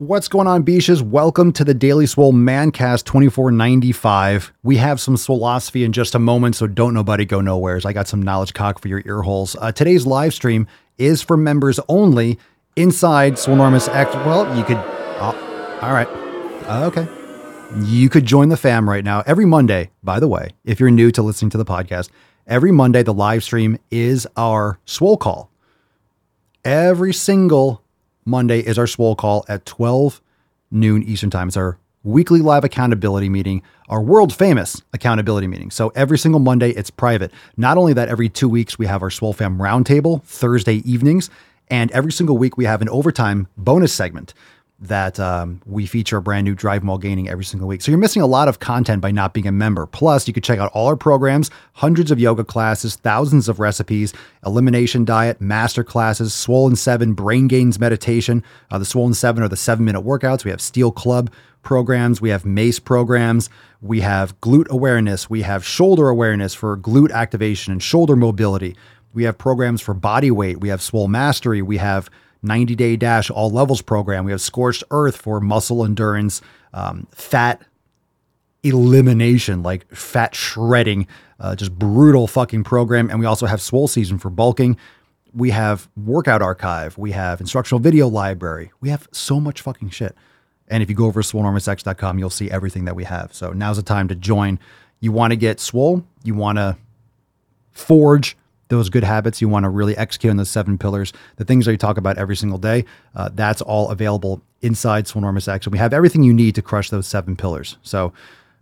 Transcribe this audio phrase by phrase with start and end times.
[0.00, 1.02] What's going on, Beaches?
[1.02, 4.52] Welcome to the Daily Swole Mancast 2495.
[4.62, 7.84] We have some philosophy in just a moment, so don't nobody go nowheres.
[7.84, 9.56] I got some knowledge cock for your ear holes.
[9.60, 12.38] Uh, today's live stream is for members only
[12.76, 14.14] inside Swolenormous X.
[14.14, 14.76] Well, you could.
[14.76, 16.06] Oh, all right.
[16.68, 17.08] Uh, okay.
[17.84, 19.24] You could join the fam right now.
[19.26, 22.08] Every Monday, by the way, if you're new to listening to the podcast,
[22.46, 25.50] every Monday, the live stream is our Swole Call.
[26.64, 27.82] Every single
[28.28, 30.20] Monday is our swole call at 12
[30.70, 31.48] noon Eastern Time.
[31.48, 35.70] It's our weekly live accountability meeting, our world famous accountability meeting.
[35.70, 37.32] So every single Monday, it's private.
[37.56, 41.30] Not only that, every two weeks, we have our Swole Fam Roundtable Thursday evenings.
[41.70, 44.34] And every single week, we have an overtime bonus segment
[44.80, 47.82] that um, we feature a brand new Drive While Gaining every single week.
[47.82, 49.86] So you're missing a lot of content by not being a member.
[49.86, 54.14] Plus, you can check out all our programs, hundreds of yoga classes, thousands of recipes,
[54.46, 58.44] elimination diet, master classes, Swollen 7, Brain Gains Meditation.
[58.70, 60.44] Uh, the Swollen 7 are the seven minute workouts.
[60.44, 61.30] We have Steel Club
[61.62, 62.20] programs.
[62.20, 63.50] We have MACE programs.
[63.82, 65.28] We have glute awareness.
[65.28, 68.76] We have shoulder awareness for glute activation and shoulder mobility.
[69.12, 70.60] We have programs for body weight.
[70.60, 71.62] We have Swole Mastery.
[71.62, 72.08] We have
[72.42, 74.24] 90 Day Dash All Levels program.
[74.24, 76.40] We have Scorched Earth for muscle endurance,
[76.72, 77.62] um, fat
[78.62, 81.06] elimination, like fat shredding,
[81.40, 83.10] uh, just brutal fucking program.
[83.10, 84.76] And we also have Swole Season for bulking.
[85.32, 86.96] We have Workout Archive.
[86.98, 88.72] We have Instructional Video Library.
[88.80, 90.16] We have so much fucking shit.
[90.68, 93.32] And if you go over to swolenormousx.com, you'll see everything that we have.
[93.32, 94.58] So now's the time to join.
[95.00, 96.76] You want to get swole, you want to
[97.70, 98.36] forge
[98.68, 101.72] those good habits you want to really execute on those seven pillars, the things that
[101.72, 105.66] you talk about every single day, uh, that's all available inside Swolenormous X.
[105.66, 107.76] And we have everything you need to crush those seven pillars.
[107.82, 108.12] So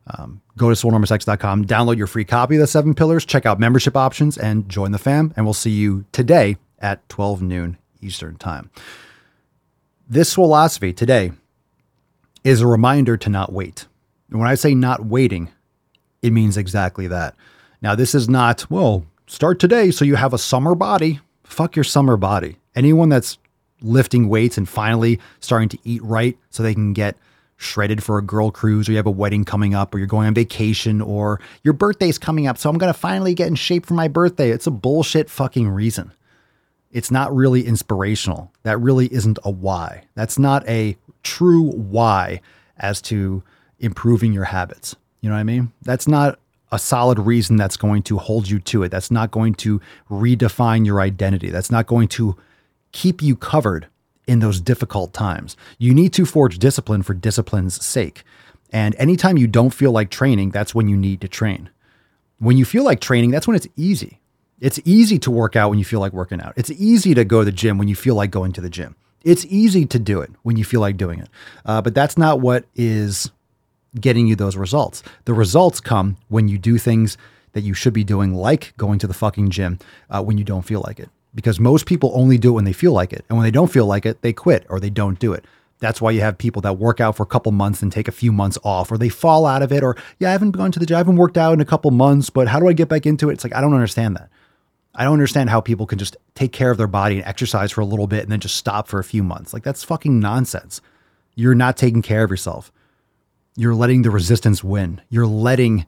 [0.06, 3.96] um, go to swolenormousx.com, download your free copy of the seven pillars, check out membership
[3.96, 5.32] options, and join the fam.
[5.36, 8.70] And we'll see you today at 12 noon Eastern Time.
[10.08, 11.32] This philosophy today
[12.44, 13.86] is a reminder to not wait.
[14.30, 15.50] And when I say not waiting,
[16.22, 17.34] it means exactly that.
[17.82, 21.20] Now, this is not, well, start today so you have a summer body.
[21.45, 22.57] Fuck your summer body.
[22.75, 23.39] Anyone that's
[23.81, 27.17] lifting weights and finally starting to eat right so they can get
[27.57, 30.27] shredded for a girl cruise or you have a wedding coming up or you're going
[30.27, 33.87] on vacation or your birthday's coming up so I'm going to finally get in shape
[33.87, 34.51] for my birthday.
[34.51, 36.13] It's a bullshit fucking reason.
[36.91, 38.53] It's not really inspirational.
[38.63, 40.05] That really isn't a why.
[40.14, 42.41] That's not a true why
[42.79, 43.43] as to
[43.79, 44.95] improving your habits.
[45.20, 45.73] You know what I mean?
[45.83, 46.39] That's not
[46.72, 48.90] a solid reason that's going to hold you to it.
[48.90, 51.50] That's not going to redefine your identity.
[51.50, 52.36] That's not going to
[52.92, 53.86] keep you covered
[54.27, 55.56] in those difficult times.
[55.78, 58.24] You need to forge discipline for discipline's sake.
[58.72, 61.70] And anytime you don't feel like training, that's when you need to train.
[62.38, 64.20] When you feel like training, that's when it's easy.
[64.60, 66.54] It's easy to work out when you feel like working out.
[66.56, 68.96] It's easy to go to the gym when you feel like going to the gym.
[69.22, 71.28] It's easy to do it when you feel like doing it.
[71.64, 73.30] Uh, but that's not what is
[74.01, 75.02] getting you those results.
[75.24, 77.18] The results come when you do things
[77.52, 79.79] that you should be doing, like going to the fucking gym
[80.11, 81.08] uh, when you don't feel like it.
[81.34, 83.24] Because most people only do it when they feel like it.
[83.29, 85.45] And when they don't feel like it, they quit or they don't do it.
[85.79, 88.12] That's why you have people that work out for a couple months and take a
[88.12, 90.78] few months off, or they fall out of it, or yeah, I haven't gone to
[90.78, 92.89] the gym, I haven't worked out in a couple months, but how do I get
[92.89, 93.34] back into it?
[93.34, 94.30] It's like, I don't understand that.
[94.95, 97.83] I don't understand how people can just take care of their body and exercise for
[97.83, 99.52] a little bit and then just stop for a few months.
[99.52, 100.80] Like, that's fucking nonsense.
[101.34, 102.73] You're not taking care of yourself.
[103.56, 105.00] You're letting the resistance win.
[105.08, 105.86] You're letting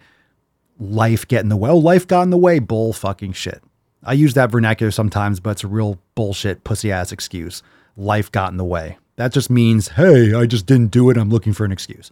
[0.81, 1.71] life get in the way.
[1.71, 2.59] Oh, life got in the way.
[2.59, 3.63] Bull fucking shit.
[4.03, 7.63] I use that vernacular sometimes, but it's a real bullshit pussy ass excuse.
[7.97, 8.97] Life got in the way.
[9.17, 11.17] That just means, hey, I just didn't do it.
[11.17, 12.11] I'm looking for an excuse.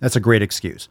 [0.00, 0.88] That's a great excuse.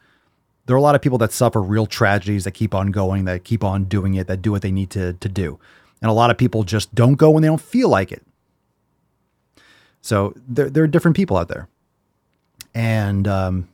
[0.66, 3.44] There are a lot of people that suffer real tragedies that keep on going, that
[3.44, 5.58] keep on doing it, that do what they need to, to do.
[6.00, 8.22] And a lot of people just don't go when they don't feel like it.
[10.00, 11.68] So there, there are different people out there.
[12.74, 13.68] And um,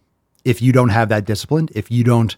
[0.44, 2.36] if you don't have that discipline, if you don't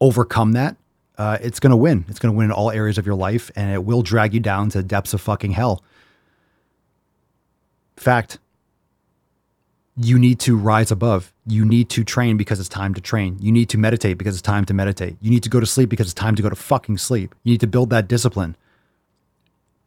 [0.00, 0.76] overcome that,
[1.18, 2.04] uh, it's going to win.
[2.08, 4.40] It's going to win in all areas of your life, and it will drag you
[4.40, 5.82] down to the depths of fucking hell.
[7.96, 8.38] Fact.
[9.98, 11.32] You need to rise above.
[11.46, 13.38] You need to train because it's time to train.
[13.40, 15.16] You need to meditate because it's time to meditate.
[15.22, 17.34] You need to go to sleep because it's time to go to fucking sleep.
[17.44, 18.56] You need to build that discipline.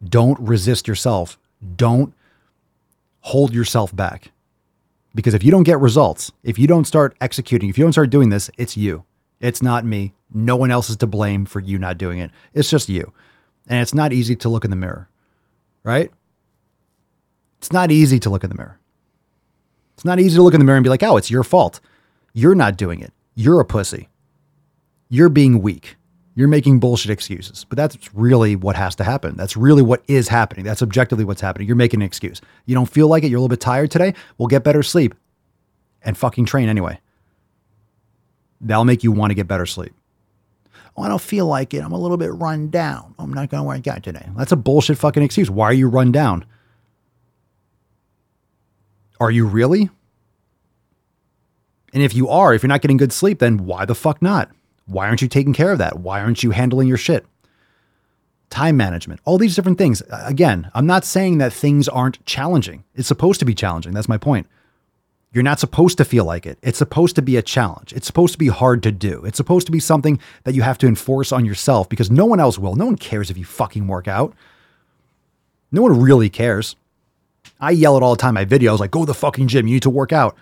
[0.04, 1.38] Don't resist yourself.
[1.76, 2.16] Don't
[3.20, 4.32] hold yourself back.
[5.16, 8.10] Because if you don't get results, if you don't start executing, if you don't start
[8.10, 9.04] doing this, it's you.
[9.40, 10.14] It's not me.
[10.34, 12.32] No one else is to blame for you not doing it.
[12.54, 13.12] It's just you.
[13.68, 15.10] And it's not easy to look in the mirror,
[15.84, 16.12] right?
[17.58, 18.80] It's not easy to look in the mirror.
[19.96, 21.80] It's not easy to look in the mirror and be like, oh, it's your fault.
[22.34, 23.12] You're not doing it.
[23.36, 24.10] You're a pussy.
[25.10, 25.98] You're being weak.
[26.40, 27.66] You're making bullshit excuses.
[27.68, 29.36] But that's really what has to happen.
[29.36, 30.64] That's really what is happening.
[30.64, 31.68] That's objectively what's happening.
[31.68, 32.40] You're making an excuse.
[32.66, 33.28] You don't feel like it.
[33.28, 34.14] You're a little bit tired today.
[34.38, 35.16] We'll get better sleep.
[36.02, 37.02] and fucking train anyway.
[38.62, 39.94] That'll make you want to get better sleep.
[40.96, 41.84] Oh, I don't feel like it.
[41.84, 43.16] I'm a little bit run down.
[43.20, 44.26] I'm not going to work out today.
[44.38, 45.50] That's a bullshit fucking excuse.
[45.50, 46.46] Why are you run down?
[49.20, 49.90] Are you really?
[51.94, 54.50] And if you are, if you're not getting good sleep, then why the fuck not?
[54.90, 56.00] Why aren't you taking care of that?
[56.00, 57.26] Why aren't you handling your shit?
[58.50, 60.02] Time management, all these different things.
[60.12, 62.84] Again, I'm not saying that things aren't challenging.
[62.96, 63.94] It's supposed to be challenging.
[63.94, 64.48] That's my point.
[65.32, 66.58] You're not supposed to feel like it.
[66.64, 67.94] It's supposed to be a challenge.
[67.94, 69.24] It's supposed to be hard to do.
[69.26, 72.40] It's supposed to be something that you have to enforce on yourself because no one
[72.40, 72.76] else will.
[72.76, 74.34] No one cares if you fucking work out.
[75.72, 76.76] No one really cares.
[77.60, 79.68] I yell it all the time my videos like, go to the fucking gym.
[79.68, 80.36] You need to work out.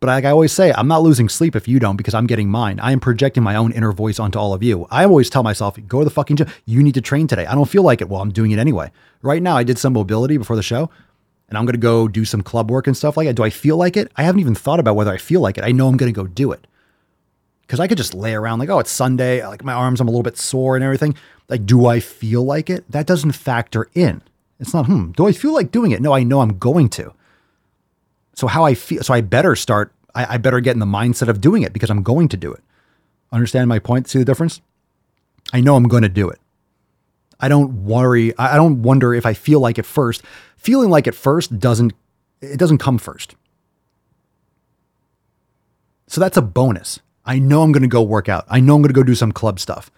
[0.00, 2.48] But like I always say, I'm not losing sleep if you don't because I'm getting
[2.48, 2.78] mine.
[2.80, 4.86] I am projecting my own inner voice onto all of you.
[4.90, 6.48] I always tell myself, go to the fucking gym.
[6.66, 7.46] You need to train today.
[7.46, 8.08] I don't feel like it.
[8.08, 8.92] Well, I'm doing it anyway.
[9.22, 10.88] Right now, I did some mobility before the show
[11.48, 13.34] and I'm going to go do some club work and stuff like that.
[13.34, 14.12] Do I feel like it?
[14.16, 15.64] I haven't even thought about whether I feel like it.
[15.64, 16.66] I know I'm going to go do it
[17.62, 19.44] because I could just lay around like, oh, it's Sunday.
[19.46, 21.14] Like my arms, I'm a little bit sore and everything.
[21.48, 22.90] Like, do I feel like it?
[22.90, 24.22] That doesn't factor in.
[24.60, 26.02] It's not, hmm, do I feel like doing it?
[26.02, 27.14] No, I know I'm going to.
[28.38, 31.26] So how I feel, so I better start I, I better get in the mindset
[31.26, 32.62] of doing it because I'm going to do it.
[33.32, 34.08] Understand my point?
[34.08, 34.60] See the difference?
[35.52, 36.38] I know I'm going to do it.
[37.40, 38.38] I don't worry.
[38.38, 40.22] I don't wonder if I feel like it first.
[40.56, 41.94] Feeling like it first doesn't,
[42.40, 43.34] it doesn't come first.
[46.06, 47.00] So that's a bonus.
[47.26, 48.44] I know I'm going to go work out.
[48.48, 49.90] I know I'm going to go do some club stuff.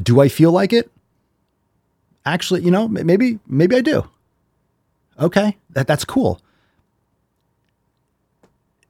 [0.00, 0.90] Do I feel like it?
[2.26, 4.10] Actually, you know, maybe, maybe I do.
[5.18, 5.56] Okay.
[5.70, 6.38] That, that's cool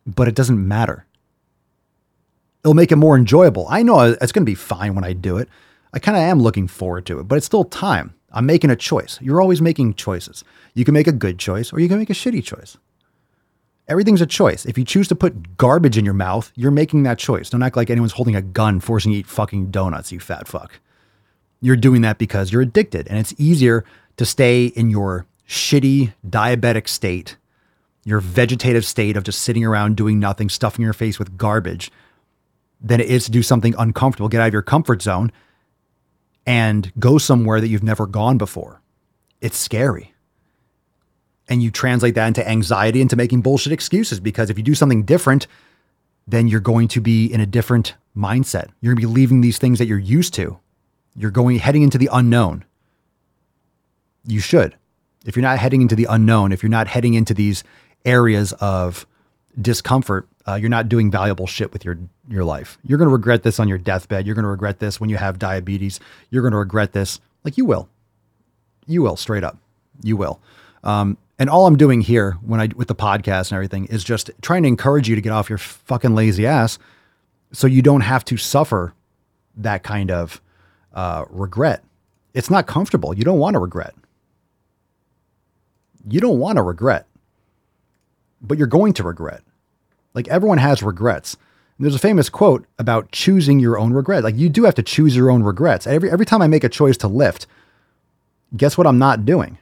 [0.07, 1.07] but it doesn't matter.
[2.65, 3.67] It'll make it more enjoyable.
[3.69, 5.49] I know it's going to be fine when I do it.
[5.93, 8.15] I kind of am looking forward to it, but it's still time.
[8.31, 9.19] I'm making a choice.
[9.21, 10.43] You're always making choices.
[10.75, 12.79] You can make a good choice or you can make a shitty choice.
[13.89, 14.65] Everything's a choice.
[14.65, 17.51] If you choose to put garbage in your mouth, you're making that choice.
[17.51, 20.49] Don't act like anyone's holding a gun forcing you to eat fucking donuts, you fat
[20.49, 20.81] fuck.
[21.61, 23.85] You're doing that because you're addicted and it's easier
[24.17, 27.37] to stay in your shitty diabetic state
[28.05, 31.91] your vegetative state of just sitting around doing nothing, stuffing your face with garbage,
[32.81, 35.31] than it is to do something uncomfortable, get out of your comfort zone
[36.45, 38.81] and go somewhere that you've never gone before.
[39.41, 40.13] It's scary.
[41.49, 45.05] And you translate that into anxiety, into making bullshit excuses because if you do something
[45.05, 45.47] different,
[46.27, 48.71] then you're going to be in a different mindset.
[48.81, 50.59] You're going to be leaving these things that you're used to.
[51.15, 52.65] You're going heading into the unknown.
[54.25, 54.77] You should.
[55.25, 57.63] If you're not heading into the unknown, if you're not heading into these
[58.05, 59.07] areas of
[59.61, 62.79] discomfort, uh, you're not doing valuable shit with your your life.
[62.85, 64.27] You're going to regret this on your deathbed.
[64.27, 66.01] You're going to regret this when you have diabetes.
[66.31, 67.21] You're going to regret this.
[67.45, 67.89] Like you will,
[68.87, 69.59] you will straight up,
[70.03, 70.41] you will.
[70.85, 74.31] Um, and all I'm doing here when I with the podcast and everything is just
[74.43, 76.79] trying to encourage you to get off your fucking lazy ass,
[77.53, 78.95] so you don't have to suffer
[79.57, 80.41] that kind of
[80.95, 81.83] uh, regret.
[82.35, 83.15] It's not comfortable.
[83.15, 83.95] You don't want to regret.
[86.09, 87.07] You don't want to regret
[88.43, 89.43] but you're going to regret.
[90.15, 91.37] Like everyone has regrets.
[91.79, 94.25] And there's a famous quote about choosing your own regret.
[94.25, 95.87] Like you do have to choose your own regrets.
[95.87, 97.47] Every every time I make a choice to lift,
[98.57, 99.59] guess what I'm not doing?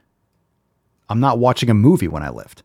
[1.08, 2.62] I'm not watching a movie when I lift.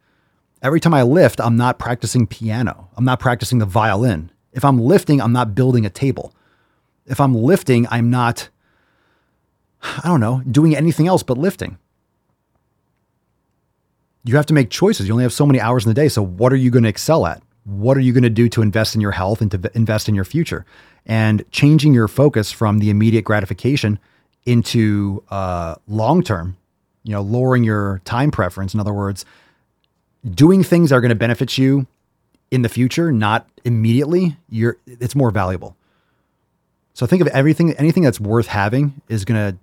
[0.61, 2.89] Every time I lift, I'm not practicing piano.
[2.95, 4.31] I'm not practicing the violin.
[4.53, 6.33] If I'm lifting, I'm not building a table.
[7.05, 8.49] If I'm lifting, I'm not
[9.81, 11.77] I don't know, doing anything else but lifting
[14.25, 15.07] you have to make choices.
[15.07, 16.09] You only have so many hours in the day.
[16.09, 17.41] So, what are you going to excel at?
[17.63, 20.15] What are you going to do to invest in your health and to invest in
[20.15, 20.65] your future?
[21.05, 23.99] And changing your focus from the immediate gratification
[24.45, 26.57] into uh, long term,
[27.03, 28.73] you know, lowering your time preference.
[28.73, 29.25] In other words,
[30.29, 31.85] doing things that are going to benefit you
[32.49, 34.37] in the future, not immediately.
[34.49, 35.75] You're it's more valuable.
[36.93, 39.57] So think of everything, anything that's worth having is going to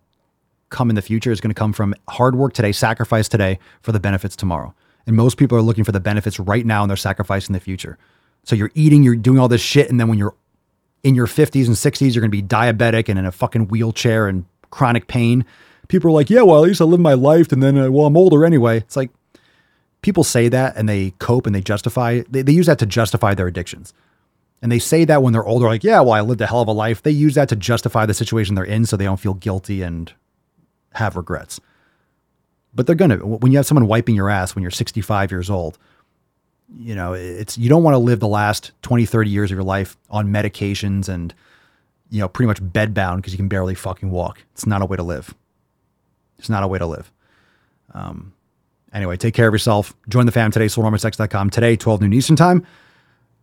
[0.72, 3.92] come in the future is going to come from hard work today, sacrifice today for
[3.92, 4.74] the benefits tomorrow.
[5.06, 7.98] And most people are looking for the benefits right now and they're sacrificing the future.
[8.44, 9.90] So you're eating, you're doing all this shit.
[9.90, 10.34] And then when you're
[11.02, 14.28] in your 50s and 60s, you're going to be diabetic and in a fucking wheelchair
[14.28, 15.44] and chronic pain.
[15.88, 17.52] People are like, yeah, well, at least I live my life.
[17.52, 18.78] And then, uh, well, I'm older anyway.
[18.78, 19.10] It's like
[20.00, 23.34] people say that and they cope and they justify, they, they use that to justify
[23.34, 23.92] their addictions.
[24.62, 26.68] And they say that when they're older, like, yeah, well, I lived a hell of
[26.68, 27.02] a life.
[27.02, 30.12] They use that to justify the situation they're in so they don't feel guilty and
[30.94, 31.60] have regrets.
[32.74, 35.78] But they're gonna when you have someone wiping your ass when you're 65 years old,
[36.74, 39.64] you know, it's you don't want to live the last 20, 30 years of your
[39.64, 41.34] life on medications and
[42.10, 44.42] you know, pretty much bedbound because you can barely fucking walk.
[44.52, 45.34] It's not a way to live.
[46.38, 47.10] It's not a way to live.
[47.94, 48.34] Um,
[48.92, 49.94] Anyway, take care of yourself.
[50.08, 51.50] Join the fam today, swolenormousx.com.
[51.50, 52.66] Today, 12 noon Eastern time.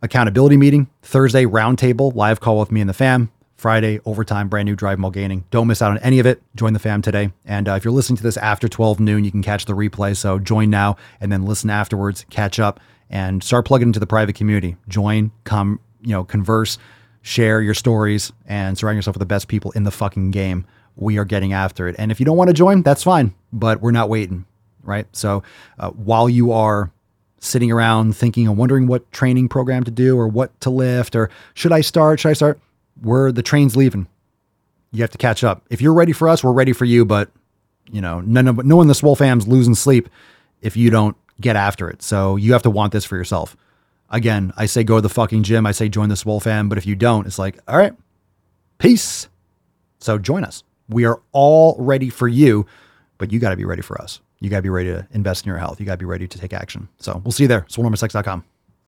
[0.01, 0.87] Accountability meeting.
[1.01, 3.31] Thursday, roundtable, live call with me and the fam.
[3.59, 5.43] Friday, overtime, brand new drive While Gaining.
[5.51, 6.41] Don't miss out on any of it.
[6.55, 7.33] Join the fam today.
[7.43, 10.15] And uh, if you're listening to this after 12 noon, you can catch the replay.
[10.15, 14.35] So join now and then listen afterwards, catch up, and start plugging into the private
[14.35, 14.77] community.
[14.87, 16.77] Join, come, you know, converse,
[17.21, 20.65] share your stories, and surround yourself with the best people in the fucking game.
[20.95, 21.97] We are getting after it.
[21.99, 24.45] And if you don't want to join, that's fine, but we're not waiting,
[24.83, 25.05] right?
[25.11, 25.43] So
[25.77, 26.91] uh, while you are
[27.39, 31.29] sitting around thinking and wondering what training program to do or what to lift or
[31.55, 32.57] should I start, should I start?
[33.01, 34.07] We're the train's leaving.
[34.91, 35.65] You have to catch up.
[35.69, 37.05] If you're ready for us, we're ready for you.
[37.05, 37.29] But
[37.91, 40.09] you know, none of no one the Swole fam's losing sleep
[40.61, 42.01] if you don't get after it.
[42.01, 43.55] So you have to want this for yourself.
[44.09, 45.65] Again, I say go to the fucking gym.
[45.65, 46.69] I say join the Swole fam.
[46.69, 47.93] But if you don't, it's like, all right,
[48.79, 49.29] peace.
[49.99, 50.63] So join us.
[50.87, 52.65] We are all ready for you,
[53.19, 54.21] but you got to be ready for us.
[54.39, 55.79] You got to be ready to invest in your health.
[55.79, 56.87] You got to be ready to take action.
[56.99, 57.61] So we'll see you there.
[57.69, 58.43] SwoleNormousX.com.